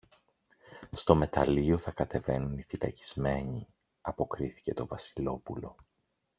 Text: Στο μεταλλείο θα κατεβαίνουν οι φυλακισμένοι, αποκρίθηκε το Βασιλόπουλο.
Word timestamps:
Στο 0.91 1.15
μεταλλείο 1.15 1.77
θα 1.77 1.91
κατεβαίνουν 1.91 2.57
οι 2.57 2.65
φυλακισμένοι, 2.67 3.67
αποκρίθηκε 4.01 4.73
το 4.73 4.87
Βασιλόπουλο. 4.87 5.75